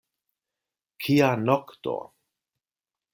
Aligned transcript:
Kia 1.03 1.29
nokto! 1.43 1.95